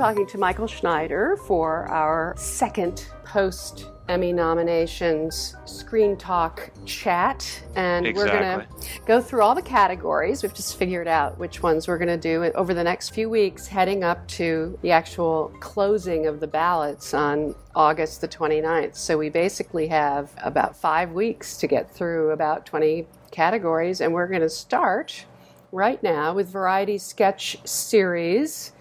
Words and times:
Talking 0.00 0.26
to 0.26 0.38
Michael 0.38 0.66
Schneider 0.66 1.36
for 1.46 1.86
our 1.88 2.32
second 2.38 3.04
post 3.22 3.90
Emmy 4.08 4.32
nominations 4.32 5.54
screen 5.66 6.16
talk 6.16 6.70
chat. 6.86 7.62
And 7.76 8.06
we're 8.16 8.26
going 8.26 8.60
to 8.60 8.66
go 9.04 9.20
through 9.20 9.42
all 9.42 9.54
the 9.54 9.60
categories. 9.60 10.42
We've 10.42 10.54
just 10.54 10.78
figured 10.78 11.06
out 11.06 11.36
which 11.36 11.62
ones 11.62 11.86
we're 11.86 11.98
going 11.98 12.08
to 12.08 12.16
do 12.16 12.44
over 12.54 12.72
the 12.72 12.82
next 12.82 13.10
few 13.10 13.28
weeks, 13.28 13.66
heading 13.66 14.02
up 14.02 14.26
to 14.28 14.78
the 14.80 14.90
actual 14.90 15.52
closing 15.60 16.26
of 16.26 16.40
the 16.40 16.46
ballots 16.46 17.12
on 17.12 17.54
August 17.74 18.22
the 18.22 18.28
29th. 18.28 18.96
So 18.96 19.18
we 19.18 19.28
basically 19.28 19.86
have 19.88 20.32
about 20.38 20.74
five 20.74 21.12
weeks 21.12 21.58
to 21.58 21.66
get 21.66 21.90
through 21.90 22.30
about 22.30 22.64
20 22.64 23.06
categories. 23.32 24.00
And 24.00 24.14
we're 24.14 24.28
going 24.28 24.40
to 24.40 24.48
start 24.48 25.26
right 25.72 26.02
now 26.02 26.32
with 26.32 26.48
Variety 26.48 26.96
Sketch 26.96 27.58
Series. 27.66 28.72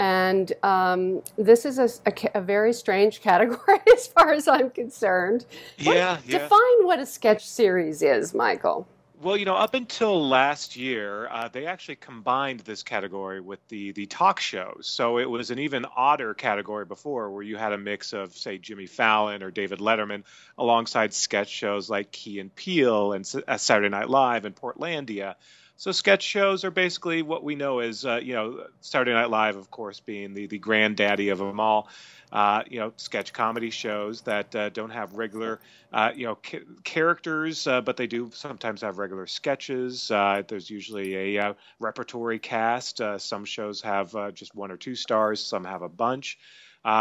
And 0.00 0.50
um, 0.62 1.22
this 1.36 1.66
is 1.66 1.78
a, 1.78 1.90
a, 2.06 2.38
a, 2.38 2.40
very 2.40 2.72
strange 2.72 3.20
category 3.22 3.80
as 3.92 4.06
far 4.06 4.32
as 4.32 4.48
I'm 4.48 4.70
concerned. 4.70 5.44
Yeah, 5.76 6.14
what, 6.14 6.26
yeah. 6.26 6.38
Define 6.38 6.84
what 6.84 6.98
a 6.98 7.06
sketch 7.06 7.46
series 7.46 8.00
is, 8.00 8.32
Michael. 8.32 8.88
Well, 9.22 9.36
you 9.36 9.44
know, 9.44 9.56
up 9.56 9.74
until 9.74 10.26
last 10.26 10.76
year, 10.76 11.28
uh, 11.28 11.48
they 11.48 11.66
actually 11.66 11.96
combined 11.96 12.60
this 12.60 12.82
category 12.82 13.42
with 13.42 13.60
the 13.68 13.92
the 13.92 14.06
talk 14.06 14.40
shows. 14.40 14.86
So 14.86 15.18
it 15.18 15.28
was 15.28 15.50
an 15.50 15.58
even 15.58 15.84
odder 15.94 16.32
category 16.32 16.86
before, 16.86 17.30
where 17.30 17.42
you 17.42 17.58
had 17.58 17.74
a 17.74 17.78
mix 17.78 18.14
of, 18.14 18.34
say, 18.34 18.56
Jimmy 18.56 18.86
Fallon 18.86 19.42
or 19.42 19.50
David 19.50 19.80
Letterman, 19.80 20.22
alongside 20.56 21.12
sketch 21.12 21.50
shows 21.50 21.90
like 21.90 22.10
Key 22.10 22.40
and 22.40 22.54
Peele 22.54 23.12
and 23.12 23.30
uh, 23.46 23.58
Saturday 23.58 23.90
Night 23.90 24.08
Live 24.08 24.46
and 24.46 24.56
Portlandia. 24.56 25.34
So 25.80 25.92
sketch 25.92 26.22
shows 26.22 26.62
are 26.64 26.70
basically 26.70 27.22
what 27.22 27.42
we 27.42 27.54
know 27.54 27.78
as, 27.78 28.04
uh, 28.04 28.20
you 28.22 28.34
know, 28.34 28.66
Saturday 28.82 29.14
Night 29.14 29.30
Live, 29.30 29.56
of 29.56 29.70
course, 29.70 29.98
being 29.98 30.34
the, 30.34 30.46
the 30.46 30.58
granddaddy 30.58 31.30
of 31.30 31.38
them 31.38 31.58
all. 31.58 31.88
Uh, 32.30 32.64
you 32.68 32.80
know, 32.80 32.92
sketch 32.98 33.32
comedy 33.32 33.70
shows 33.70 34.20
that 34.20 34.54
uh, 34.54 34.68
don't 34.68 34.90
have 34.90 35.14
regular, 35.14 35.58
uh, 35.90 36.10
you 36.14 36.26
know, 36.26 36.34
ca- 36.34 36.66
characters, 36.84 37.66
uh, 37.66 37.80
but 37.80 37.96
they 37.96 38.06
do 38.06 38.30
sometimes 38.34 38.82
have 38.82 38.98
regular 38.98 39.26
sketches. 39.26 40.10
Uh, 40.10 40.42
there's 40.46 40.68
usually 40.68 41.38
a 41.38 41.56
repertory 41.78 42.38
cast. 42.38 43.00
some 43.16 43.46
shows 43.46 43.80
have 43.80 44.34
just 44.34 44.54
one 44.54 44.70
or 44.70 44.76
two 44.76 44.94
stars. 44.94 45.42
Some 45.42 45.64
have 45.64 45.80
a 45.80 45.88
bunch. 45.88 46.38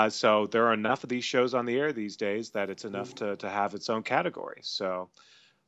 so 0.07 0.47
there 0.47 0.67
are 0.67 0.73
enough 0.73 1.03
of 1.03 1.09
these 1.09 1.25
shows 1.25 1.53
on 1.53 1.65
the 1.65 1.77
air 1.77 1.91
these 1.91 2.15
days 2.15 2.51
that 2.51 2.69
it's 2.69 2.85
enough 2.85 3.13
to, 3.15 3.35
to 3.35 3.49
have 3.49 3.73
its 3.73 3.89
own 3.89 4.03
category. 4.03 4.61
So 4.61 5.09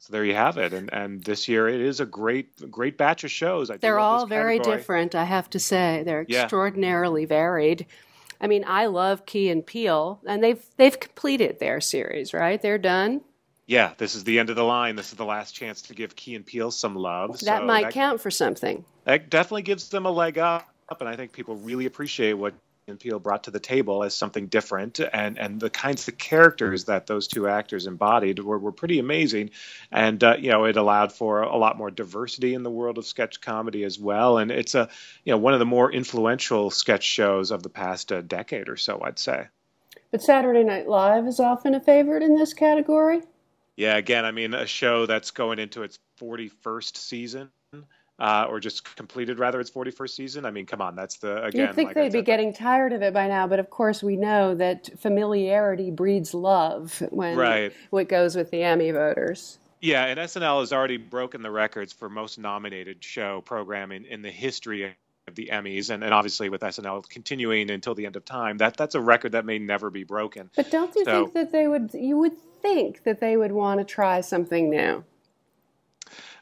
so 0.02 0.12
there 0.12 0.26
you 0.26 0.34
have 0.34 0.58
it. 0.58 0.74
And 0.74 0.92
and 0.92 1.24
this 1.24 1.48
year 1.48 1.70
it 1.70 1.80
is 1.80 2.00
a 2.00 2.08
great 2.08 2.72
great 2.72 2.98
batch 2.98 3.24
of 3.24 3.30
shows. 3.30 3.70
I 3.70 3.78
They're 3.78 4.00
all 4.00 4.26
very 4.26 4.58
different, 4.58 5.14
I 5.14 5.26
have 5.26 5.50
to 5.52 5.60
say. 5.60 6.02
They're 6.04 6.26
yeah. 6.28 6.44
extraordinarily 6.44 7.26
varied. 7.26 7.86
I 8.42 8.48
mean, 8.48 8.66
I 8.66 8.88
love 8.88 9.28
Key 9.28 9.52
and 9.52 9.64
Peele, 9.64 10.20
and 10.26 10.44
they've 10.44 10.64
they've 10.78 11.00
completed 11.00 11.60
their 11.60 11.80
series, 11.80 12.34
right? 12.34 12.60
They're 12.60 12.80
done. 12.80 13.22
Yeah, 13.68 13.94
this 14.00 14.16
is 14.16 14.24
the 14.24 14.40
end 14.40 14.50
of 14.50 14.56
the 14.56 14.64
line. 14.64 14.96
This 14.96 15.12
is 15.12 15.18
the 15.18 15.26
last 15.26 15.52
chance 15.52 15.84
to 15.84 15.94
give 15.94 16.16
Key 16.16 16.34
and 16.34 16.44
Peele 16.44 16.72
some 16.72 16.96
love. 16.96 17.40
That 17.42 17.60
so 17.60 17.66
might 17.66 17.84
that, 17.84 17.94
count 17.94 18.20
for 18.20 18.32
something. 18.32 18.84
That 19.04 19.30
definitely 19.30 19.62
gives 19.62 19.90
them 19.90 20.08
a 20.08 20.12
leg 20.12 20.40
up, 20.40 20.66
and 21.00 21.08
I 21.08 21.16
think 21.16 21.32
people 21.32 21.58
really 21.58 21.86
appreciate 21.86 22.34
what 22.34 22.56
and 22.88 23.00
Peele 23.00 23.20
brought 23.20 23.44
to 23.46 23.52
the 23.52 23.60
table 23.60 24.04
as 24.04 24.16
something 24.16 24.48
different, 24.48 25.00
and 25.00 25.38
and 25.38 25.60
the 25.60 25.70
kinds 25.70 26.08
of 26.08 26.18
characters 26.18 26.86
that 26.86 27.08
those 27.08 27.28
two 27.28 27.48
actors 27.48 27.88
embodied 27.88 28.40
were, 28.40 28.58
were 28.60 28.72
pretty 28.72 29.00
amazing, 29.00 29.52
and 29.92 30.24
uh, 30.24 30.36
you 30.40 30.50
know 30.50 30.66
it 30.66 30.78
allowed 30.78 31.12
for 31.12 31.42
a 31.42 31.58
lot 31.58 31.78
more 31.78 31.92
diversity 31.92 32.54
in 32.54 32.64
the 32.64 32.70
world 32.70 32.98
of 32.98 33.06
sketch 33.06 33.42
comedy 33.42 33.84
as 33.84 34.00
well, 34.00 34.38
and 34.38 34.52
it's 34.52 34.76
a 34.76 34.90
you 35.24 35.32
know 35.32 35.38
one 35.38 35.54
of 35.54 35.60
the 35.60 35.66
more 35.66 35.92
influential 35.92 36.72
sketch 36.72 37.04
shows 37.04 37.52
of 37.52 37.64
the 37.64 37.70
past 37.70 38.12
uh, 38.12 38.22
decade 38.22 38.70
or 38.70 38.78
so, 38.78 39.02
I'd 39.04 39.20
say. 39.20 39.48
But 40.12 40.22
Saturday 40.22 40.64
Night 40.64 40.88
Live 40.88 41.26
is 41.28 41.40
often 41.40 41.76
a 41.76 41.80
favorite 41.80 42.24
in 42.24 42.36
this 42.36 42.54
category. 42.54 43.22
Yeah, 43.78 43.96
again, 43.96 44.26
I 44.26 44.32
mean 44.32 44.54
a 44.54 44.68
show 44.68 45.06
that's 45.06 45.32
going 45.32 45.58
into 45.58 45.84
its 45.84 45.98
41st 46.20 46.98
season 46.98 47.50
uh, 48.20 48.46
or 48.48 48.60
just 48.60 48.96
completed 48.96 49.40
rather 49.40 49.60
its 49.60 49.72
41st 49.72 50.10
season. 50.10 50.46
I 50.46 50.52
mean, 50.52 50.66
come 50.66 50.82
on, 50.82 50.96
that's 50.96 51.18
the 51.18 51.44
again. 51.44 51.68
You'd 51.68 51.76
think 51.76 51.88
like 51.88 51.96
they'd 51.96 52.12
be 52.12 52.22
getting 52.22 52.54
tired 52.54 52.94
of 52.94 53.02
it 53.02 53.14
by 53.14 53.28
now, 53.28 53.48
but 53.48 53.60
of 53.60 53.70
course 53.70 54.04
we 54.04 54.16
know 54.16 54.54
that 54.56 54.90
familiarity 55.00 55.90
breeds 55.90 56.34
love 56.34 57.02
when 57.10 57.36
right. 57.36 57.74
what 57.90 58.08
goes 58.08 58.36
with 58.36 58.52
the 58.52 58.64
Emmy 58.64 58.92
voters. 58.92 59.58
Yeah, 59.82 60.06
and 60.06 60.20
SNL 60.20 60.60
has 60.60 60.72
already 60.72 60.98
broken 60.98 61.42
the 61.42 61.50
records 61.50 61.92
for 61.92 62.08
most 62.08 62.38
nominated 62.38 63.04
show 63.04 63.42
programming 63.42 64.06
in 64.06 64.22
the 64.22 64.30
history 64.30 64.96
of 65.28 65.36
the 65.36 65.50
Emmys, 65.52 65.90
and, 65.90 66.04
and 66.04 66.14
obviously 66.14 66.50
with 66.50 66.62
SNL 66.62 67.10
continuing 67.10 67.72
until 67.72 67.96
the 67.96 68.06
end 68.06 68.16
of 68.16 68.24
time, 68.24 68.58
that 68.60 68.78
that's 68.78 68.94
a 68.94 69.02
record 69.02 69.32
that 69.32 69.46
may 69.46 69.58
never 69.58 69.90
be 69.90 70.04
broken. 70.04 70.52
But 70.56 70.70
don't 70.70 70.94
you 70.96 71.04
so, 71.06 71.24
think 71.24 71.34
that 71.34 71.52
they 71.52 71.68
would? 71.68 71.92
You 71.96 72.20
would 72.20 72.38
think 72.62 73.04
that 73.04 73.20
they 73.20 73.38
would 73.38 73.52
want 73.52 73.80
to 73.80 73.84
try 73.84 74.22
something 74.22 74.70
new 74.70 75.04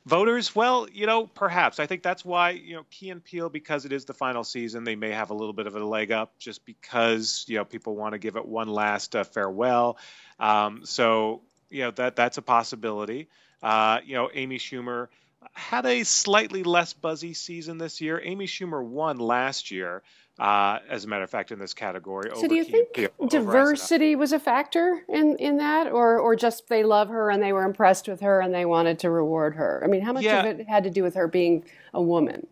voters 0.05 0.55
well 0.55 0.87
you 0.91 1.05
know 1.05 1.27
perhaps. 1.27 1.79
I 1.79 1.85
think 1.85 2.03
that's 2.03 2.23
why 2.25 2.51
you 2.51 2.75
know 2.75 2.85
key 2.89 3.09
and 3.09 3.23
peele 3.23 3.49
because 3.49 3.85
it 3.85 3.91
is 3.91 4.05
the 4.05 4.13
final 4.13 4.43
season 4.43 4.83
they 4.83 4.95
may 4.95 5.11
have 5.11 5.29
a 5.29 5.33
little 5.33 5.53
bit 5.53 5.67
of 5.67 5.75
a 5.75 5.83
leg 5.83 6.11
up 6.11 6.37
just 6.39 6.65
because 6.65 7.45
you 7.47 7.57
know 7.57 7.65
people 7.65 7.95
want 7.95 8.13
to 8.13 8.19
give 8.19 8.35
it 8.35 8.45
one 8.45 8.67
last 8.67 9.15
uh, 9.15 9.23
farewell. 9.23 9.97
Um, 10.39 10.81
so 10.85 11.41
you 11.69 11.81
know 11.81 11.91
that 11.91 12.15
that's 12.15 12.37
a 12.37 12.41
possibility. 12.41 13.27
Uh, 13.61 13.99
you 14.05 14.15
know 14.15 14.29
amy 14.33 14.57
schumer 14.57 15.07
had 15.53 15.85
a 15.85 16.03
slightly 16.03 16.63
less 16.63 16.93
buzzy 16.93 17.33
season 17.33 17.77
this 17.77 18.01
year 18.01 18.21
amy 18.23 18.45
schumer 18.45 18.83
won 18.83 19.17
last 19.17 19.71
year 19.71 20.03
uh, 20.39 20.79
as 20.89 21.03
a 21.03 21.07
matter 21.07 21.23
of 21.23 21.29
fact, 21.29 21.51
in 21.51 21.59
this 21.59 21.73
category. 21.73 22.31
So, 22.33 22.47
do 22.47 22.55
you 22.55 22.63
think 22.63 22.97
diversity 23.29 24.15
was 24.15 24.31
a 24.31 24.39
factor 24.39 25.03
in, 25.09 25.35
in 25.35 25.57
that, 25.57 25.91
or 25.91 26.17
or 26.17 26.35
just 26.35 26.69
they 26.69 26.83
love 26.83 27.09
her 27.09 27.29
and 27.29 27.43
they 27.43 27.51
were 27.51 27.63
impressed 27.63 28.07
with 28.07 28.21
her 28.21 28.39
and 28.39 28.53
they 28.53 28.65
wanted 28.65 28.99
to 28.99 29.09
reward 29.09 29.55
her? 29.55 29.81
I 29.83 29.87
mean, 29.87 30.01
how 30.01 30.13
much 30.13 30.23
yeah. 30.23 30.39
of 30.43 30.59
it 30.59 30.67
had 30.67 30.85
to 30.85 30.89
do 30.89 31.03
with 31.03 31.15
her 31.15 31.27
being 31.27 31.65
a 31.93 32.01
woman? 32.01 32.47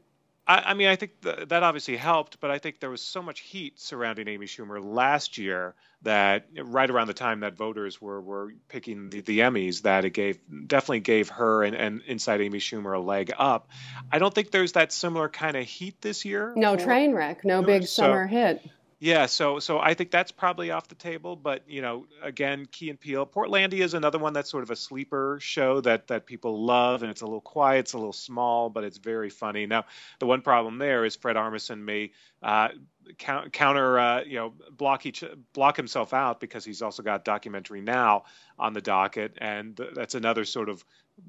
I, 0.47 0.63
I 0.67 0.73
mean, 0.73 0.87
I 0.87 0.95
think 0.95 1.21
th- 1.21 1.49
that 1.49 1.63
obviously 1.63 1.97
helped, 1.97 2.39
but 2.39 2.49
I 2.49 2.57
think 2.57 2.79
there 2.79 2.89
was 2.89 3.01
so 3.01 3.21
much 3.21 3.41
heat 3.41 3.79
surrounding 3.79 4.27
Amy 4.27 4.45
Schumer 4.45 4.83
last 4.83 5.37
year 5.37 5.75
that 6.03 6.47
right 6.63 6.89
around 6.89 7.07
the 7.07 7.13
time 7.13 7.41
that 7.41 7.57
voters 7.57 8.01
were, 8.01 8.21
were 8.21 8.53
picking 8.69 9.09
the, 9.09 9.21
the 9.21 9.39
Emmys, 9.39 9.81
that 9.81 10.05
it 10.05 10.11
gave 10.11 10.39
definitely 10.67 11.01
gave 11.01 11.29
her 11.29 11.63
and, 11.63 11.75
and 11.75 12.01
Inside 12.07 12.41
Amy 12.41 12.59
Schumer 12.59 12.95
a 12.95 12.99
leg 12.99 13.31
up. 13.37 13.69
I 14.11 14.19
don't 14.19 14.33
think 14.33 14.51
there's 14.51 14.73
that 14.73 14.93
similar 14.93 15.27
kind 15.27 15.57
of 15.57 15.65
heat 15.65 16.01
this 16.01 16.23
year. 16.23 16.53
No 16.55 16.77
train 16.77 17.13
wreck, 17.13 17.43
no 17.43 17.61
big 17.61 17.83
so, 17.83 18.03
summer 18.03 18.25
hit. 18.25 18.61
Yeah, 18.99 19.27
so 19.27 19.59
so 19.59 19.77
I 19.79 19.93
think 19.93 20.09
that's 20.09 20.31
probably 20.31 20.71
off 20.71 20.87
the 20.87 20.95
table. 20.95 21.35
But 21.35 21.69
you 21.69 21.81
know, 21.83 22.07
again, 22.23 22.65
Key 22.71 22.89
and 22.89 22.99
Peele, 22.99 23.27
Portlandia 23.27 23.81
is 23.81 23.93
another 23.93 24.17
one 24.17 24.33
that's 24.33 24.49
sort 24.49 24.63
of 24.63 24.71
a 24.71 24.75
sleeper 24.75 25.37
show 25.39 25.81
that 25.81 26.07
that 26.07 26.25
people 26.25 26.65
love, 26.65 27.03
and 27.03 27.11
it's 27.11 27.21
a 27.21 27.25
little 27.25 27.41
quiet, 27.41 27.79
it's 27.81 27.93
a 27.93 27.97
little 27.97 28.11
small, 28.11 28.71
but 28.71 28.83
it's 28.83 28.97
very 28.97 29.29
funny. 29.29 29.67
Now, 29.67 29.85
the 30.17 30.25
one 30.25 30.41
problem 30.41 30.79
there 30.79 31.05
is 31.05 31.15
Fred 31.15 31.35
Armisen 31.35 31.79
may 31.81 32.11
uh, 32.41 32.69
counter, 33.17 33.99
uh, 33.99 34.23
you 34.23 34.35
know, 34.35 34.53
block 34.71 35.05
each 35.05 35.23
block 35.53 35.77
himself 35.77 36.13
out 36.13 36.39
because 36.39 36.65
he's 36.65 36.81
also 36.81 37.03
got 37.03 37.25
documentary 37.25 37.81
now 37.81 38.23
on 38.59 38.73
the 38.73 38.81
docket, 38.81 39.37
and 39.39 39.79
that's 39.95 40.15
another 40.15 40.45
sort 40.45 40.69
of 40.69 40.83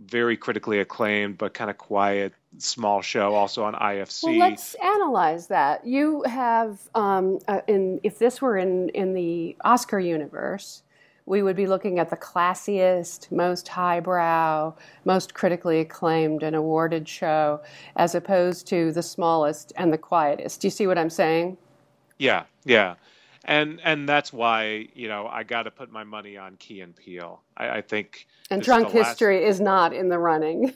very 0.05 0.37
critically 0.37 0.81
acclaimed 0.81 1.39
but 1.39 1.55
kind 1.55 1.71
of 1.71 1.79
quiet 1.79 2.35
small 2.59 3.01
show 3.01 3.35
also 3.35 3.65
on 3.65 3.75
IFC. 3.75 4.25
Well, 4.25 4.37
let's 4.37 4.75
analyze 4.75 5.47
that. 5.47 5.87
You 5.87 6.23
have 6.25 6.79
um, 6.95 7.39
uh, 7.49 7.61
in 7.67 8.01
if 8.03 8.19
this 8.19 8.41
were 8.43 8.57
in 8.57 8.91
in 8.91 9.15
the 9.15 9.57
Oscar 9.65 9.99
universe, 9.99 10.83
we 11.29 11.43
would 11.43 11.57
be 11.57 11.67
looking 11.67 11.99
at 11.99 12.09
the 12.09 12.17
classiest, 12.17 13.31
most 13.31 13.69
highbrow, 13.69 14.75
most 15.05 15.35
critically 15.35 15.81
acclaimed 15.81 16.43
and 16.43 16.57
awarded 16.57 17.07
show 17.07 17.61
as 17.97 18.15
opposed 18.15 18.67
to 18.69 18.93
the 18.93 19.03
smallest 19.03 19.73
and 19.77 19.93
the 19.93 19.99
quietest. 19.99 20.63
Do 20.63 20.67
you 20.67 20.71
see 20.71 20.87
what 20.87 20.97
I'm 20.97 21.11
saying? 21.11 21.59
Yeah, 22.19 22.44
yeah. 22.65 22.97
and 23.49 23.81
and 23.82 24.09
that's 24.09 24.32
why 24.32 24.88
you 24.94 25.09
know 25.09 25.26
I 25.26 25.43
got 25.43 25.62
to 25.62 25.70
put 25.70 25.91
my 25.91 26.05
money 26.05 26.37
on 26.37 26.56
Key 26.56 26.82
and 26.82 26.94
Peele. 26.94 27.43
I, 27.56 27.79
I 27.79 27.81
think. 27.81 28.26
And 28.50 28.62
Drunk 28.62 28.88
is 28.88 29.06
History 29.06 29.41
last... 29.41 29.50
is 29.50 29.61
not 29.61 29.93
in 29.93 30.09
the 30.09 30.19
running. 30.19 30.75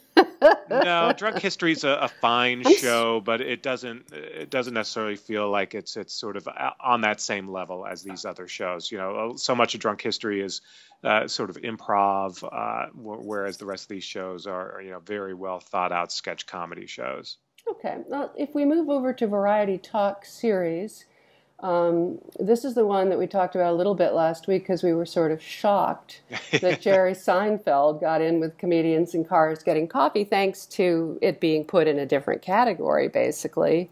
no, 0.70 1.12
Drunk 1.16 1.38
History 1.42 1.72
is 1.72 1.84
a, 1.84 1.90
a 2.02 2.08
fine 2.08 2.62
I'm 2.66 2.76
show, 2.76 3.20
but 3.20 3.40
it 3.40 3.62
doesn't 3.62 4.12
it 4.12 4.50
doesn't 4.50 4.74
necessarily 4.74 5.16
feel 5.16 5.50
like 5.50 5.74
it's 5.74 5.96
it's 5.96 6.14
sort 6.14 6.36
of 6.36 6.48
on 6.80 7.02
that 7.02 7.20
same 7.20 7.48
level 7.48 7.86
as 7.86 8.02
these 8.02 8.24
other 8.24 8.48
shows. 8.48 8.90
You 8.90 8.98
know, 8.98 9.34
so 9.36 9.54
much 9.54 9.74
of 9.74 9.80
Drunk 9.80 10.00
History 10.00 10.40
is 10.40 10.62
uh, 11.04 11.28
sort 11.28 11.50
of 11.50 11.56
improv, 11.56 12.42
uh, 12.42 12.90
whereas 12.94 13.58
the 13.58 13.66
rest 13.66 13.84
of 13.84 13.88
these 13.88 14.04
shows 14.04 14.46
are 14.46 14.80
you 14.82 14.90
know 14.90 15.00
very 15.00 15.34
well 15.34 15.60
thought 15.60 15.92
out 15.92 16.10
sketch 16.10 16.46
comedy 16.46 16.86
shows. 16.86 17.36
Okay, 17.68 17.98
well, 18.08 18.32
if 18.36 18.54
we 18.54 18.64
move 18.64 18.88
over 18.88 19.12
to 19.12 19.26
Variety 19.26 19.78
Talk 19.78 20.24
series. 20.24 21.04
Um, 21.62 22.18
this 22.40 22.64
is 22.64 22.74
the 22.74 22.84
one 22.84 23.08
that 23.10 23.18
we 23.18 23.28
talked 23.28 23.54
about 23.54 23.72
a 23.72 23.76
little 23.76 23.94
bit 23.94 24.14
last 24.14 24.48
week 24.48 24.62
because 24.62 24.82
we 24.82 24.92
were 24.92 25.06
sort 25.06 25.30
of 25.30 25.40
shocked 25.40 26.22
that 26.60 26.80
Jerry 26.80 27.12
Seinfeld 27.12 28.00
got 28.00 28.20
in 28.20 28.40
with 28.40 28.58
comedians 28.58 29.14
in 29.14 29.24
cars 29.24 29.62
getting 29.62 29.86
coffee, 29.86 30.24
thanks 30.24 30.66
to 30.66 31.18
it 31.22 31.38
being 31.38 31.64
put 31.64 31.86
in 31.86 32.00
a 32.00 32.06
different 32.06 32.42
category, 32.42 33.06
basically 33.06 33.90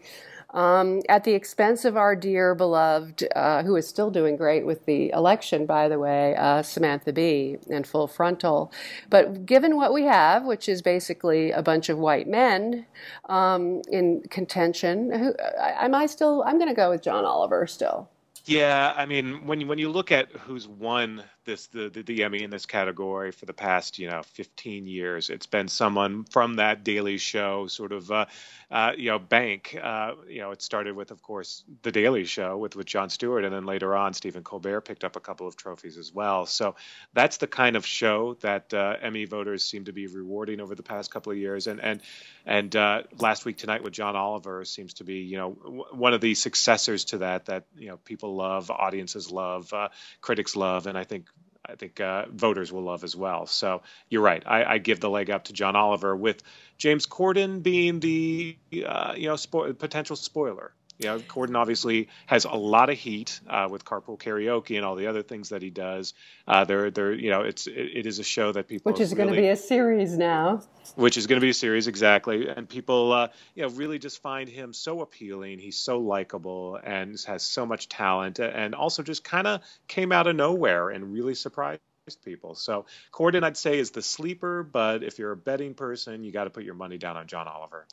um, 0.53 1.01
at 1.09 1.23
the 1.23 1.33
expense 1.33 1.85
of 1.85 1.97
our 1.97 2.15
dear 2.15 2.55
beloved, 2.55 3.27
uh, 3.35 3.63
who 3.63 3.75
is 3.75 3.87
still 3.87 4.11
doing 4.11 4.35
great 4.35 4.65
with 4.65 4.85
the 4.85 5.09
election, 5.11 5.65
by 5.65 5.87
the 5.87 5.99
way, 5.99 6.35
uh, 6.35 6.61
Samantha 6.61 7.13
Bee 7.13 7.57
and 7.69 7.87
Full 7.87 8.07
Frontal. 8.07 8.71
But 9.09 9.45
given 9.45 9.75
what 9.75 9.93
we 9.93 10.03
have, 10.03 10.45
which 10.45 10.67
is 10.67 10.81
basically 10.81 11.51
a 11.51 11.61
bunch 11.61 11.89
of 11.89 11.97
white 11.97 12.27
men 12.27 12.85
um, 13.29 13.81
in 13.89 14.23
contention, 14.29 15.11
who, 15.11 15.33
am 15.59 15.95
I 15.95 16.05
still? 16.05 16.43
I'm 16.45 16.57
going 16.57 16.69
to 16.69 16.75
go 16.75 16.89
with 16.89 17.01
John 17.01 17.25
Oliver 17.25 17.67
still. 17.67 18.09
Yeah, 18.45 18.93
I 18.97 19.05
mean, 19.05 19.45
when 19.45 19.67
when 19.67 19.77
you 19.77 19.89
look 19.89 20.11
at 20.11 20.31
who's 20.31 20.67
won 20.67 21.23
this 21.45 21.67
the, 21.67 21.89
the, 21.89 22.03
the 22.03 22.23
Emmy 22.23 22.43
in 22.43 22.49
this 22.49 22.65
category 22.65 23.31
for 23.31 23.45
the 23.45 23.53
past 23.53 23.99
you 23.99 24.09
know 24.09 24.21
15 24.23 24.87
years, 24.87 25.29
it's 25.29 25.45
been 25.45 25.67
someone 25.67 26.23
from 26.25 26.55
that 26.55 26.83
Daily 26.83 27.17
Show 27.17 27.67
sort 27.67 27.91
of 27.91 28.11
uh, 28.11 28.25
uh, 28.69 28.91
you 28.97 29.11
know 29.11 29.19
bank. 29.19 29.77
Uh, 29.81 30.13
you 30.27 30.41
know, 30.41 30.51
it 30.51 30.61
started 30.61 30.95
with, 30.95 31.11
of 31.11 31.21
course, 31.21 31.63
the 31.81 31.91
Daily 31.91 32.25
Show 32.25 32.57
with 32.57 32.75
with 32.75 32.85
Jon 32.87 33.09
Stewart, 33.09 33.43
and 33.43 33.53
then 33.53 33.65
later 33.65 33.95
on, 33.95 34.13
Stephen 34.13 34.43
Colbert 34.43 34.81
picked 34.81 35.03
up 35.03 35.15
a 35.15 35.19
couple 35.19 35.47
of 35.47 35.55
trophies 35.55 35.97
as 35.97 36.13
well. 36.13 36.45
So 36.45 36.75
that's 37.13 37.37
the 37.37 37.47
kind 37.47 37.75
of 37.75 37.85
show 37.85 38.35
that 38.41 38.73
uh, 38.73 38.95
Emmy 39.01 39.25
voters 39.25 39.65
seem 39.65 39.85
to 39.85 39.93
be 39.93 40.07
rewarding 40.07 40.61
over 40.61 40.75
the 40.75 40.83
past 40.83 41.11
couple 41.11 41.31
of 41.31 41.37
years, 41.37 41.67
and 41.67 41.81
and 41.81 42.01
and 42.45 42.75
uh, 42.75 43.03
last 43.19 43.45
week 43.45 43.57
tonight 43.57 43.83
with 43.83 43.93
John 43.93 44.15
Oliver 44.15 44.63
seems 44.65 44.93
to 44.95 45.03
be 45.03 45.19
you 45.19 45.37
know 45.37 45.51
w- 45.51 45.85
one 45.91 46.13
of 46.13 46.21
the 46.21 46.35
successors 46.35 47.05
to 47.05 47.19
that 47.19 47.45
that 47.45 47.65
you 47.75 47.89
know 47.89 47.97
people 47.97 48.35
love, 48.35 48.71
audiences 48.71 49.31
love, 49.31 49.71
uh, 49.73 49.89
critics 50.21 50.55
love, 50.55 50.87
and 50.87 50.97
I 50.97 51.03
think 51.03 51.27
I 51.71 51.75
think 51.75 51.99
uh, 51.99 52.25
voters 52.29 52.71
will 52.71 52.83
love 52.83 53.03
as 53.03 53.15
well. 53.15 53.45
So 53.45 53.81
you're 54.09 54.21
right. 54.21 54.43
I, 54.45 54.63
I, 54.63 54.77
give 54.77 54.99
the 54.99 55.09
leg 55.09 55.29
up 55.29 55.45
to 55.45 55.53
John 55.53 55.75
Oliver 55.75 56.15
with 56.15 56.43
James 56.77 57.07
Corden 57.07 57.63
being 57.63 57.99
the 57.99 58.57
uh, 58.85 59.13
you 59.15 59.27
know 59.27 59.35
spo- 59.35 59.77
potential 59.77 60.15
spoiler. 60.15 60.73
Know, 61.07 61.19
Corden 61.19 61.55
obviously 61.55 62.09
has 62.25 62.45
a 62.45 62.53
lot 62.53 62.89
of 62.89 62.97
heat 62.97 63.39
uh, 63.47 63.67
with 63.69 63.85
Carpool 63.85 64.19
Karaoke 64.19 64.75
and 64.75 64.85
all 64.85 64.95
the 64.95 65.07
other 65.07 65.23
things 65.23 65.49
that 65.49 65.61
he 65.61 65.69
does. 65.69 66.13
Uh, 66.47 66.65
they're, 66.65 66.91
they're, 66.91 67.13
you 67.13 67.29
know, 67.29 67.41
it's 67.41 67.67
it, 67.67 67.73
it 67.73 68.05
is 68.05 68.19
a 68.19 68.23
show 68.23 68.51
that 68.51 68.67
people 68.67 68.91
which 68.91 69.01
is 69.01 69.11
really, 69.11 69.23
going 69.23 69.35
to 69.35 69.41
be 69.41 69.49
a 69.49 69.55
series 69.55 70.17
now. 70.17 70.61
Which 70.95 71.17
is 71.17 71.27
going 71.27 71.39
to 71.39 71.45
be 71.45 71.51
a 71.51 71.53
series 71.53 71.87
exactly, 71.87 72.47
and 72.49 72.67
people, 72.67 73.13
uh, 73.13 73.27
you 73.55 73.63
know, 73.63 73.69
really 73.69 73.99
just 73.99 74.21
find 74.21 74.49
him 74.49 74.73
so 74.73 75.01
appealing. 75.01 75.59
He's 75.59 75.77
so 75.77 75.99
likable 75.99 76.79
and 76.83 77.19
has 77.27 77.43
so 77.43 77.65
much 77.65 77.87
talent, 77.87 78.39
and 78.39 78.75
also 78.75 79.03
just 79.03 79.23
kind 79.23 79.47
of 79.47 79.61
came 79.87 80.11
out 80.11 80.27
of 80.27 80.35
nowhere 80.35 80.89
and 80.89 81.13
really 81.13 81.35
surprised 81.35 81.81
people. 82.25 82.55
So 82.55 82.85
Corden, 83.13 83.43
I'd 83.43 83.57
say, 83.57 83.79
is 83.79 83.91
the 83.91 84.01
sleeper, 84.01 84.63
but 84.63 85.03
if 85.03 85.19
you're 85.19 85.31
a 85.31 85.37
betting 85.37 85.73
person, 85.73 86.23
you 86.23 86.31
got 86.31 86.45
to 86.45 86.49
put 86.49 86.63
your 86.63 86.73
money 86.73 86.97
down 86.97 87.15
on 87.15 87.27
John 87.27 87.47
Oliver. 87.47 87.87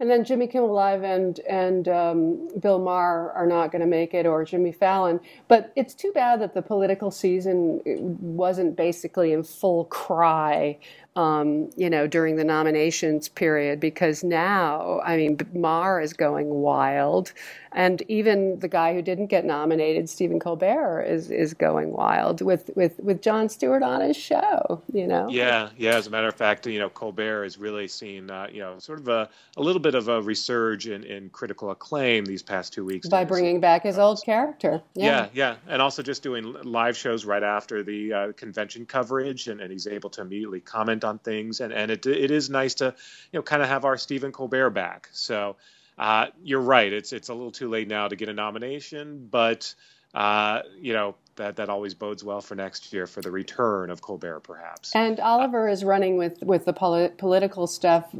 And 0.00 0.10
then 0.10 0.24
Jimmy 0.24 0.48
Kimmel 0.48 0.72
Live 0.72 1.04
and 1.04 1.38
and 1.40 1.86
um, 1.88 2.48
Bill 2.58 2.80
Maher 2.80 3.30
are 3.32 3.46
not 3.46 3.70
going 3.70 3.82
to 3.82 3.86
make 3.86 4.14
it, 4.14 4.26
or 4.26 4.44
Jimmy 4.44 4.72
Fallon. 4.72 5.20
But 5.46 5.72
it's 5.76 5.94
too 5.94 6.10
bad 6.12 6.40
that 6.40 6.54
the 6.54 6.62
political 6.62 7.10
season 7.10 7.80
wasn't 7.86 8.76
basically 8.76 9.32
in 9.32 9.44
full 9.44 9.84
cry 9.84 10.78
um, 11.14 11.70
you 11.76 11.90
know, 11.90 12.06
during 12.06 12.36
the 12.36 12.44
nominations 12.44 13.28
period 13.28 13.80
because 13.80 14.24
now, 14.24 15.00
I 15.04 15.16
mean, 15.16 15.38
Maher 15.52 16.00
is 16.00 16.14
going 16.14 16.48
wild, 16.48 17.32
and 17.72 18.02
even 18.08 18.58
the 18.60 18.68
guy 18.68 18.94
who 18.94 19.02
didn't 19.02 19.26
get 19.26 19.44
nominated, 19.44 20.08
Stephen 20.08 20.40
Colbert, 20.40 21.02
is 21.02 21.30
is 21.30 21.52
going 21.52 21.92
wild 21.92 22.40
with 22.40 22.70
with 22.76 22.98
with 22.98 23.20
Jon 23.20 23.50
Stewart 23.50 23.82
on 23.82 24.00
his 24.00 24.16
show. 24.16 24.82
You 24.92 25.06
know. 25.06 25.28
Yeah, 25.28 25.68
yeah. 25.76 25.96
As 25.96 26.06
a 26.06 26.10
matter 26.10 26.28
of 26.28 26.34
fact, 26.34 26.66
you 26.66 26.78
know, 26.78 26.88
Colbert 26.88 27.44
has 27.44 27.58
really 27.58 27.88
seen, 27.88 28.30
uh, 28.30 28.46
you 28.50 28.60
know, 28.60 28.78
sort 28.78 28.98
of 28.98 29.08
a, 29.08 29.28
a 29.58 29.62
little 29.62 29.80
bit 29.80 29.94
of 29.94 30.08
a 30.08 30.22
resurge 30.22 30.90
in, 30.90 31.04
in 31.04 31.28
critical 31.28 31.70
acclaim 31.70 32.24
these 32.24 32.42
past 32.42 32.72
two 32.72 32.86
weeks 32.86 33.06
by 33.08 33.24
bringing 33.24 33.60
back 33.60 33.82
his 33.82 33.98
old 33.98 34.22
character. 34.24 34.82
Yeah. 34.94 35.04
yeah, 35.04 35.28
yeah, 35.34 35.56
and 35.68 35.82
also 35.82 36.02
just 36.02 36.22
doing 36.22 36.54
live 36.62 36.96
shows 36.96 37.26
right 37.26 37.42
after 37.42 37.82
the 37.82 38.12
uh, 38.12 38.32
convention 38.32 38.86
coverage, 38.86 39.48
and, 39.48 39.60
and 39.60 39.70
he's 39.70 39.86
able 39.86 40.08
to 40.10 40.22
immediately 40.22 40.60
comment 40.60 41.01
on 41.04 41.18
things, 41.18 41.60
and 41.60 41.72
and 41.72 41.90
it 41.90 42.06
it 42.06 42.30
is 42.30 42.50
nice 42.50 42.74
to 42.74 42.94
you 43.32 43.38
know 43.38 43.42
kind 43.42 43.62
of 43.62 43.68
have 43.68 43.84
our 43.84 43.96
Stephen 43.96 44.32
Colbert 44.32 44.70
back. 44.70 45.08
So 45.12 45.56
uh, 45.98 46.26
you're 46.42 46.60
right, 46.60 46.92
it's 46.92 47.12
it's 47.12 47.28
a 47.28 47.34
little 47.34 47.52
too 47.52 47.68
late 47.68 47.88
now 47.88 48.08
to 48.08 48.16
get 48.16 48.28
a 48.28 48.34
nomination, 48.34 49.28
but 49.30 49.74
uh, 50.14 50.62
you 50.80 50.92
know 50.92 51.14
that 51.36 51.56
that 51.56 51.68
always 51.68 51.94
bodes 51.94 52.22
well 52.22 52.40
for 52.40 52.54
next 52.54 52.92
year 52.92 53.06
for 53.06 53.20
the 53.20 53.30
return 53.30 53.90
of 53.90 54.02
Colbert, 54.02 54.40
perhaps. 54.40 54.94
And 54.94 55.18
Oliver 55.20 55.68
uh, 55.68 55.72
is 55.72 55.84
running 55.84 56.16
with 56.16 56.42
with 56.42 56.64
the 56.64 56.72
polit- 56.72 57.18
political 57.18 57.66
stuff. 57.66 58.14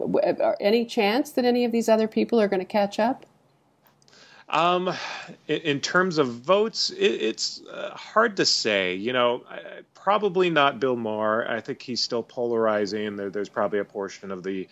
Any 0.61 0.85
chance 0.85 1.33
that 1.33 1.45
any 1.45 1.65
of 1.65 1.73
these 1.73 1.89
other 1.89 2.09
people 2.09 2.41
are 2.41 2.49
going 2.49 2.61
to 2.61 2.67
catch 2.67 2.99
up? 2.99 3.27
Um, 4.53 4.93
in, 5.49 5.81
terms 5.81 6.19
of 6.19 6.29
votes, 6.29 6.91
it, 6.91 7.23
it's 7.23 7.63
uh, 7.73 7.91
hard 7.95 8.37
to 8.37 8.45
say. 8.45 8.95
You 8.95 9.15
know, 9.15 9.45
probably 9.95 10.51
not 10.51 10.79
Bill 10.79 10.97
Maher. 10.97 11.49
I 11.51 11.61
think 11.61 11.81
he's 11.81 12.03
still 12.03 12.23
polarizing. 12.23 13.17
There, 13.17 13.31
there's 13.31 13.49
probably 13.49 13.79
a 13.79 13.85
portion 13.85 14.31
of 14.31 14.43
the 14.43 14.69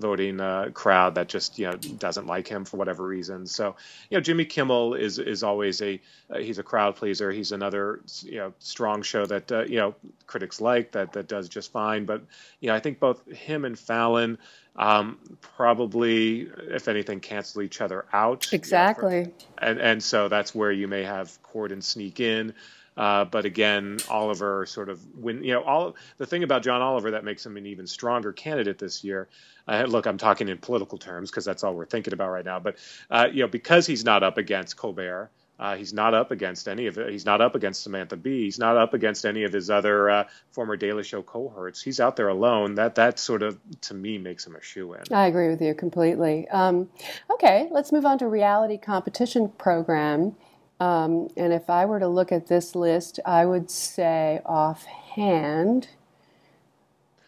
voting 0.00 0.40
uh, 0.40 0.70
crowd 0.72 1.14
that 1.14 1.28
just 1.28 1.58
you 1.58 1.66
know 1.66 1.76
doesn't 1.76 2.26
like 2.26 2.48
him 2.48 2.64
for 2.64 2.76
whatever 2.76 3.06
reason. 3.06 3.46
So 3.46 3.76
you 4.08 4.16
know 4.16 4.20
Jimmy 4.20 4.44
Kimmel 4.44 4.94
is 4.94 5.18
is 5.18 5.42
always 5.42 5.80
a 5.82 6.00
uh, 6.30 6.38
he's 6.38 6.58
a 6.58 6.62
crowd 6.62 6.96
pleaser. 6.96 7.30
He's 7.30 7.52
another 7.52 8.00
you 8.22 8.38
know 8.38 8.52
strong 8.58 9.02
show 9.02 9.26
that 9.26 9.52
uh, 9.52 9.64
you 9.64 9.76
know 9.76 9.94
critics 10.26 10.60
like 10.60 10.92
that 10.92 11.12
that 11.12 11.28
does 11.28 11.48
just 11.48 11.72
fine. 11.72 12.04
But 12.04 12.22
you 12.60 12.68
know 12.68 12.74
I 12.74 12.80
think 12.80 12.98
both 12.98 13.24
him 13.26 13.64
and 13.64 13.78
Fallon 13.78 14.38
um, 14.76 15.18
probably 15.40 16.48
if 16.68 16.88
anything 16.88 17.20
cancel 17.20 17.62
each 17.62 17.80
other 17.80 18.06
out. 18.12 18.52
Exactly. 18.52 19.18
You 19.18 19.24
know, 19.24 19.30
for, 19.30 19.64
and 19.64 19.78
and 19.80 20.02
so 20.02 20.28
that's 20.28 20.54
where 20.54 20.72
you 20.72 20.88
may 20.88 21.04
have 21.04 21.36
Corden 21.42 21.82
sneak 21.82 22.20
in. 22.20 22.54
Uh, 23.00 23.24
but 23.24 23.46
again, 23.46 23.96
Oliver 24.10 24.66
sort 24.66 24.90
of 24.90 25.00
when 25.16 25.42
you 25.42 25.54
know 25.54 25.62
all 25.62 25.96
the 26.18 26.26
thing 26.26 26.42
about 26.42 26.62
John 26.62 26.82
Oliver 26.82 27.12
that 27.12 27.24
makes 27.24 27.46
him 27.46 27.56
an 27.56 27.64
even 27.64 27.86
stronger 27.86 28.30
candidate 28.30 28.78
this 28.78 29.02
year. 29.02 29.26
Uh, 29.66 29.86
look, 29.88 30.04
I'm 30.04 30.18
talking 30.18 30.50
in 30.50 30.58
political 30.58 30.98
terms 30.98 31.30
because 31.30 31.46
that's 31.46 31.64
all 31.64 31.74
we're 31.74 31.86
thinking 31.86 32.12
about 32.12 32.28
right 32.28 32.44
now. 32.44 32.60
But 32.60 32.76
uh, 33.10 33.28
you 33.32 33.40
know, 33.40 33.48
because 33.48 33.86
he's 33.86 34.04
not 34.04 34.22
up 34.22 34.36
against 34.36 34.76
Colbert, 34.76 35.30
uh, 35.58 35.76
he's 35.76 35.94
not 35.94 36.12
up 36.12 36.30
against 36.30 36.68
any 36.68 36.88
of 36.88 36.98
it. 36.98 37.10
He's 37.10 37.24
not 37.24 37.40
up 37.40 37.54
against 37.54 37.82
Samantha 37.82 38.18
Bee. 38.18 38.44
He's 38.44 38.58
not 38.58 38.76
up 38.76 38.92
against 38.92 39.24
any 39.24 39.44
of 39.44 39.52
his 39.54 39.70
other 39.70 40.10
uh, 40.10 40.24
former 40.50 40.76
Daily 40.76 41.02
Show 41.02 41.22
cohorts. 41.22 41.80
He's 41.80 42.00
out 42.00 42.16
there 42.16 42.28
alone. 42.28 42.74
That 42.74 42.96
that 42.96 43.18
sort 43.18 43.42
of 43.42 43.58
to 43.80 43.94
me 43.94 44.18
makes 44.18 44.46
him 44.46 44.56
a 44.56 44.62
shoo 44.62 44.92
in. 44.92 45.04
I 45.10 45.26
agree 45.26 45.48
with 45.48 45.62
you 45.62 45.72
completely. 45.72 46.46
Um, 46.50 46.90
okay, 47.30 47.66
let's 47.70 47.92
move 47.92 48.04
on 48.04 48.18
to 48.18 48.28
reality 48.28 48.76
competition 48.76 49.48
program. 49.56 50.36
Um, 50.80 51.28
and 51.36 51.52
if 51.52 51.68
I 51.68 51.84
were 51.84 52.00
to 52.00 52.08
look 52.08 52.32
at 52.32 52.46
this 52.46 52.74
list, 52.74 53.20
I 53.26 53.44
would 53.44 53.70
say 53.70 54.40
offhand, 54.46 55.88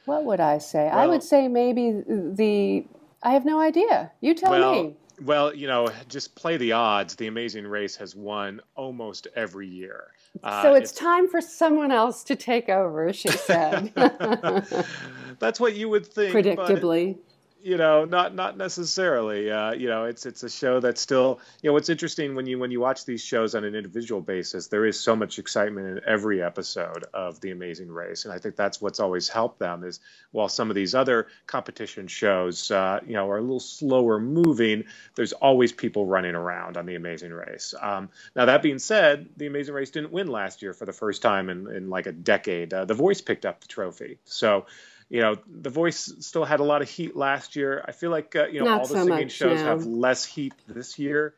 what 0.07 0.25
would 0.25 0.41
I 0.41 0.59
say? 0.59 0.89
Well, 0.91 0.99
I 0.99 1.07
would 1.07 1.23
say 1.23 1.49
maybe 1.49 1.93
the. 2.09 2.85
I 3.23 3.33
have 3.33 3.45
no 3.45 3.61
idea. 3.61 4.11
You 4.21 4.35
tell 4.35 4.51
well, 4.51 4.83
me. 4.83 4.97
Well, 5.23 5.55
you 5.55 5.69
know, 5.69 5.89
just 6.09 6.35
play 6.35 6.57
the 6.57 6.73
odds. 6.73 7.15
The 7.15 7.29
Amazing 7.29 7.67
Race 7.67 7.95
has 7.97 8.17
won 8.17 8.61
almost 8.75 9.29
every 9.37 9.69
year. 9.69 10.07
Uh, 10.43 10.63
so 10.63 10.75
it's, 10.75 10.91
it's, 10.91 10.99
time 10.99 11.29
for 11.29 11.41
someone 11.41 11.93
else 11.93 12.25
to 12.25 12.35
take 12.35 12.69
over, 12.69 13.13
she 13.13 13.29
said. 13.29 13.93
That's 15.39 15.61
what 15.61 15.77
you 15.77 15.89
would 15.91 16.07
think. 16.07 16.35
Predictably. 16.35 17.19
You 17.63 17.77
know, 17.77 18.05
not 18.05 18.35
not 18.35 18.57
necessarily. 18.57 19.51
Uh, 19.51 19.73
you 19.73 19.89
know, 19.89 20.05
it's 20.05 20.27
it's 20.27 20.43
a 20.43 20.51
show 20.51 20.81
that's 20.81 21.01
still. 21.01 21.41
You 21.63 21.71
know, 21.71 21.75
what's 21.75 21.89
interesting 21.89 22.35
when 22.35 22.47
you 22.47 22.59
when 22.59 22.71
you 22.71 22.81
watch 22.81 23.05
these 23.05 23.23
shows 23.25 23.55
on 23.55 23.65
an 23.65 23.75
individual 23.75 24.21
basis, 24.21 24.67
there 24.67 24.85
is 24.85 24.99
so 24.99 25.15
much 25.15 25.39
excitement 25.39 25.87
in 25.87 26.01
every 26.07 26.43
episode 26.43 27.05
of 27.15 27.41
The 27.41 27.51
Amazing 27.51 27.91
Race, 27.91 28.25
and 28.25 28.35
I 28.35 28.39
think 28.39 28.57
that's 28.57 28.81
what's 28.81 29.01
always 29.01 29.29
helped 29.29 29.59
them. 29.59 29.85
Is 29.85 30.01
while 30.33 30.49
some 30.49 30.71
of 30.71 30.75
these 30.75 30.95
other 30.95 31.29
competition 31.47 32.09
shows, 32.09 32.71
uh, 32.71 33.01
you 33.07 33.15
know, 33.15 33.29
are 33.31 33.39
a 33.39 33.43
little 33.43 33.61
slower 33.61 34.19
moving, 34.19 34.85
there's 35.15 35.33
always 35.33 35.73
people 35.73 36.07
running 36.07 36.35
around 36.35 36.77
on 36.77 36.87
The 36.87 36.97
Amazing 36.97 37.33
Race. 37.33 37.75
Um, 37.81 38.09
now 38.35 38.47
that 38.47 38.63
being 38.63 38.81
said, 38.81 39.29
The 39.37 39.47
Amazing 39.47 39.75
Race 39.75 39.91
didn't 39.91 40.13
win 40.13 40.27
last 40.27 40.63
year 40.63 40.73
for 40.73 40.87
the 40.87 40.93
first 40.93 41.23
time 41.23 41.49
in 41.49 41.69
in 41.69 41.91
like 41.91 42.07
a 42.07 42.13
decade. 42.13 42.75
Uh, 42.75 42.85
the 42.85 42.95
Voice 42.95 43.21
picked 43.21 43.47
up 43.47 43.61
the 43.61 43.69
trophy, 43.69 44.19
so 44.25 44.67
you 45.09 45.21
know, 45.21 45.37
The 45.47 45.71
Voice 45.71 46.13
still 46.21 46.45
had 46.45 46.61
a 46.61 46.65
lot 46.65 46.83
of 46.83 46.89
heat 46.89 47.17
last 47.17 47.57
year. 47.57 47.85
I 47.87 47.93
feel 47.93 48.11
like 48.11 48.35
uh, 48.37 48.47
you 48.47 48.61
know 48.61 48.67
Not 48.67 48.81
all 48.81 48.87
the 48.87 48.95
so 48.95 49.07
singing 49.07 49.29
shows 49.29 49.61
have 49.61 49.85
less 49.87 50.25
heat 50.25 50.55
this 50.67 50.99
year, 50.99 51.35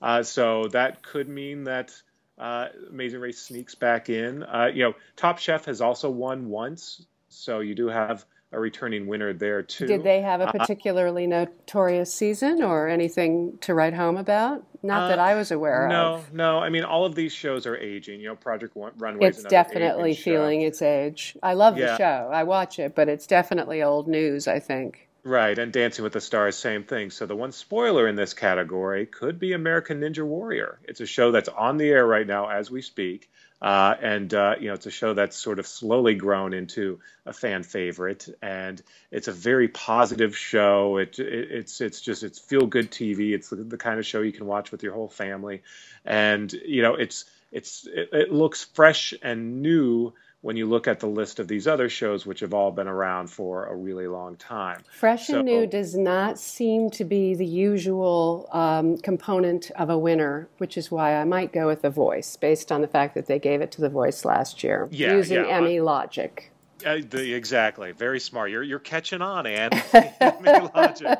uh, 0.00 0.22
so 0.22 0.68
that 0.72 1.02
could 1.02 1.28
mean 1.28 1.64
that 1.64 1.92
uh, 2.38 2.66
Amazing 2.90 3.20
Race 3.20 3.38
sneaks 3.38 3.74
back 3.74 4.08
in. 4.08 4.42
Uh, 4.42 4.70
you 4.72 4.84
know, 4.84 4.94
Top 5.16 5.38
Chef 5.38 5.66
has 5.66 5.80
also 5.80 6.10
won 6.10 6.48
once, 6.48 7.04
so 7.28 7.60
you 7.60 7.74
do 7.74 7.88
have 7.88 8.24
a 8.50 8.58
returning 8.58 9.06
winner 9.06 9.32
there 9.32 9.62
too. 9.62 9.86
Did 9.86 10.02
they 10.04 10.22
have 10.22 10.40
a 10.40 10.48
Uh, 10.48 10.52
particularly 10.52 11.26
notorious 11.26 12.12
season 12.12 12.62
or 12.62 12.88
anything 12.88 13.58
to 13.60 13.74
write 13.74 13.92
home 13.94 14.16
about? 14.16 14.64
Not 14.82 15.08
that 15.08 15.18
Uh, 15.18 15.22
I 15.22 15.34
was 15.34 15.50
aware 15.50 15.86
no, 15.88 16.14
of. 16.14 16.32
no. 16.32 16.52
No. 16.54 16.58
I 16.60 16.70
mean, 16.70 16.84
all 16.84 17.04
of 17.04 17.14
these 17.14 17.32
shows 17.32 17.66
are 17.66 17.76
aging. 17.76 18.20
You 18.20 18.28
know, 18.28 18.36
Project 18.36 18.72
Runway. 18.74 19.26
It's 19.26 19.42
definitely 19.42 20.14
feeling 20.14 20.62
its 20.62 20.80
age. 20.80 21.36
I 21.42 21.52
love 21.54 21.76
the 21.76 21.96
show. 21.96 22.30
I 22.32 22.44
watch 22.44 22.78
it, 22.78 22.94
but 22.94 23.08
it's 23.08 23.26
definitely 23.26 23.82
old 23.82 24.08
news, 24.08 24.48
I 24.48 24.60
think. 24.60 25.07
Right, 25.24 25.58
and 25.58 25.72
Dancing 25.72 26.04
with 26.04 26.12
the 26.12 26.20
Stars, 26.20 26.56
same 26.56 26.84
thing. 26.84 27.10
So 27.10 27.26
the 27.26 27.36
one 27.36 27.52
spoiler 27.52 28.06
in 28.08 28.14
this 28.14 28.34
category 28.34 29.04
could 29.04 29.38
be 29.38 29.52
American 29.52 30.00
Ninja 30.00 30.24
Warrior. 30.24 30.78
It's 30.84 31.00
a 31.00 31.06
show 31.06 31.32
that's 31.32 31.48
on 31.48 31.76
the 31.76 31.88
air 31.88 32.06
right 32.06 32.26
now 32.26 32.48
as 32.48 32.70
we 32.70 32.82
speak, 32.82 33.28
uh, 33.60 33.94
and 34.00 34.32
uh, 34.32 34.54
you 34.60 34.68
know 34.68 34.74
it's 34.74 34.86
a 34.86 34.90
show 34.92 35.14
that's 35.14 35.36
sort 35.36 35.58
of 35.58 35.66
slowly 35.66 36.14
grown 36.14 36.54
into 36.54 37.00
a 37.26 37.32
fan 37.32 37.64
favorite, 37.64 38.28
and 38.40 38.80
it's 39.10 39.26
a 39.28 39.32
very 39.32 39.68
positive 39.68 40.36
show. 40.36 40.98
It, 40.98 41.18
it 41.18 41.50
it's 41.50 41.80
it's 41.80 42.00
just 42.00 42.22
it's 42.22 42.38
feel 42.38 42.66
good 42.66 42.90
TV. 42.90 43.32
It's 43.34 43.50
the, 43.50 43.56
the 43.56 43.76
kind 43.76 43.98
of 43.98 44.06
show 44.06 44.22
you 44.22 44.32
can 44.32 44.46
watch 44.46 44.70
with 44.70 44.84
your 44.84 44.94
whole 44.94 45.08
family, 45.08 45.62
and 46.04 46.50
you 46.52 46.82
know 46.82 46.94
it's 46.94 47.24
it's 47.50 47.86
it, 47.86 48.10
it 48.12 48.32
looks 48.32 48.64
fresh 48.64 49.14
and 49.20 49.62
new 49.62 50.12
when 50.40 50.56
you 50.56 50.66
look 50.66 50.86
at 50.86 51.00
the 51.00 51.06
list 51.06 51.40
of 51.40 51.48
these 51.48 51.66
other 51.66 51.88
shows 51.88 52.24
which 52.24 52.40
have 52.40 52.54
all 52.54 52.70
been 52.70 52.86
around 52.86 53.28
for 53.28 53.66
a 53.66 53.74
really 53.74 54.06
long 54.06 54.36
time. 54.36 54.82
Fresh 54.90 55.26
So- 55.26 55.38
and 55.40 55.44
new 55.46 55.66
does 55.66 55.96
not 55.96 56.38
seem 56.38 56.90
to 56.90 57.04
be 57.04 57.34
the 57.34 57.46
usual 57.46 58.48
um, 58.52 58.98
component 58.98 59.70
of 59.72 59.90
a 59.90 59.98
winner, 59.98 60.48
which 60.58 60.76
is 60.76 60.90
why 60.90 61.16
I 61.16 61.24
might 61.24 61.52
go 61.52 61.66
with 61.66 61.82
The 61.82 61.90
Voice, 61.90 62.36
based 62.36 62.70
on 62.70 62.82
the 62.82 62.88
fact 62.88 63.14
that 63.14 63.26
they 63.26 63.38
gave 63.38 63.60
it 63.60 63.72
to 63.72 63.80
The 63.80 63.88
Voice 63.88 64.24
last 64.24 64.62
year, 64.62 64.88
Yeah, 64.92 65.16
using 65.16 65.44
yeah, 65.44 65.56
Emmy 65.56 65.80
logic. 65.80 66.52
Uh, 66.84 66.98
the, 67.10 67.34
exactly. 67.34 67.92
Very 67.92 68.20
smart. 68.20 68.50
You're 68.50 68.62
you're 68.62 68.78
catching 68.78 69.22
on, 69.22 69.46
Anne. 69.46 69.70
Logic. 70.74 71.18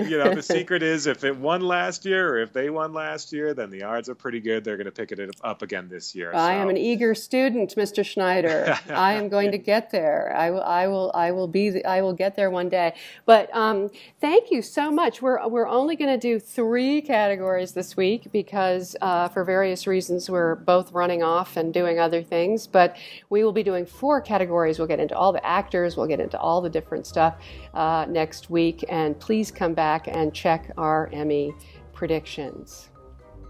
You 0.00 0.18
know, 0.18 0.34
the 0.34 0.42
secret 0.42 0.82
is 0.82 1.06
if 1.06 1.24
it 1.24 1.36
won 1.36 1.60
last 1.60 2.04
year 2.04 2.34
or 2.34 2.38
if 2.38 2.52
they 2.52 2.70
won 2.70 2.92
last 2.92 3.32
year, 3.32 3.54
then 3.54 3.70
the 3.70 3.82
odds 3.82 4.08
are 4.08 4.14
pretty 4.14 4.40
good 4.40 4.64
they're 4.64 4.76
going 4.76 4.86
to 4.86 4.92
pick 4.92 5.12
it 5.12 5.30
up 5.42 5.62
again 5.62 5.88
this 5.88 6.14
year. 6.14 6.34
I 6.34 6.54
am 6.54 6.68
an 6.68 6.76
eager 6.76 7.14
student, 7.14 7.74
Mr. 7.76 8.04
Schneider. 8.04 8.76
I 8.88 9.14
am 9.14 9.28
going 9.28 9.52
to 9.52 9.58
get 9.58 9.90
there. 9.90 10.34
I 10.36 10.50
will. 10.50 10.62
I 10.62 10.86
will. 10.88 11.10
I 11.14 11.32
will 11.32 11.48
be. 11.48 11.70
The, 11.70 11.84
I 11.84 12.02
will 12.02 12.12
get 12.12 12.36
there 12.36 12.50
one 12.50 12.68
day. 12.68 12.94
But 13.24 13.54
um, 13.54 13.90
thank 14.20 14.50
you 14.50 14.62
so 14.62 14.90
much. 14.90 15.22
We're 15.22 15.46
we're 15.48 15.68
only 15.68 15.96
going 15.96 16.12
to 16.12 16.18
do 16.18 16.38
three 16.38 17.00
categories 17.00 17.72
this 17.72 17.96
week 17.96 18.30
because 18.32 18.96
uh, 19.00 19.28
for 19.28 19.44
various 19.44 19.86
reasons 19.86 20.30
we're 20.30 20.54
both 20.54 20.92
running 20.92 21.22
off 21.22 21.56
and 21.56 21.72
doing 21.74 21.98
other 21.98 22.22
things. 22.22 22.66
But 22.66 22.96
we 23.30 23.42
will 23.42 23.52
be 23.52 23.62
doing 23.62 23.86
four 23.86 24.20
categories. 24.20 24.75
We'll 24.78 24.88
get 24.88 25.00
into 25.00 25.16
all 25.16 25.32
the 25.32 25.44
actors. 25.44 25.96
We'll 25.96 26.06
get 26.06 26.20
into 26.20 26.38
all 26.38 26.60
the 26.60 26.70
different 26.70 27.06
stuff 27.06 27.36
uh, 27.74 28.06
next 28.08 28.50
week. 28.50 28.84
And 28.88 29.18
please 29.18 29.50
come 29.50 29.74
back 29.74 30.08
and 30.08 30.32
check 30.34 30.70
our 30.76 31.10
Emmy 31.12 31.52
predictions. 31.92 32.90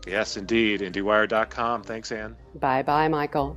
Yes, 0.07 0.37
indeed. 0.37 0.81
IndieWire.com. 0.81 1.83
Thanks, 1.83 2.13
Anne. 2.13 2.37
Bye 2.55 2.83
bye, 2.83 3.09
Michael. 3.09 3.57